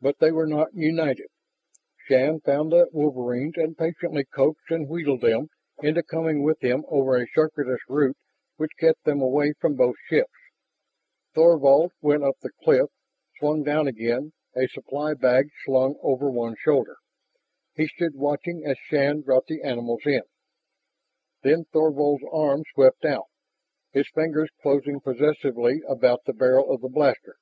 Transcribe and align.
But 0.00 0.18
they 0.18 0.32
were 0.32 0.46
not 0.46 0.72
united. 0.72 1.26
Shann 2.06 2.40
found 2.40 2.72
the 2.72 2.88
wolverines 2.90 3.58
and 3.58 3.76
patiently 3.76 4.24
coaxed 4.24 4.70
and 4.70 4.88
wheedled 4.88 5.20
them 5.20 5.50
into 5.82 6.02
coming 6.02 6.42
with 6.42 6.60
him 6.64 6.86
over 6.88 7.18
a 7.18 7.26
circuitous 7.34 7.80
route 7.86 8.16
which 8.56 8.78
kept 8.78 9.04
them 9.04 9.20
away 9.20 9.52
from 9.60 9.74
both 9.76 9.96
ships. 10.08 10.32
Thorvald 11.34 11.92
went 12.00 12.24
up 12.24 12.38
the 12.40 12.48
cliff, 12.64 12.88
swung 13.38 13.62
down 13.62 13.86
again, 13.86 14.32
a 14.56 14.66
supply 14.68 15.12
bag 15.12 15.50
slung 15.66 15.98
over 16.00 16.30
one 16.30 16.56
shoulder. 16.58 16.96
He 17.74 17.88
stood 17.88 18.14
watching 18.14 18.64
as 18.64 18.78
Shann 18.78 19.20
brought 19.20 19.44
the 19.48 19.60
animals 19.60 20.06
in. 20.06 20.22
Then 21.42 21.66
Thorvald's 21.66 22.24
arm 22.32 22.62
swept 22.72 23.04
out, 23.04 23.26
his 23.92 24.08
fingers 24.08 24.48
closing 24.62 24.98
possessively 24.98 25.82
about 25.86 26.24
the 26.24 26.32
barrel 26.32 26.72
of 26.72 26.80
the 26.80 26.88
blaster. 26.88 27.36